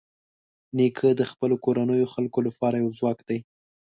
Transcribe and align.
نیکه 0.77 1.09
د 1.19 1.21
خپلو 1.31 1.55
کورنیو 1.65 2.11
خلکو 2.13 2.39
لپاره 2.47 2.75
یو 2.83 2.89
ځواک 2.99 3.19
دی. 3.29 3.39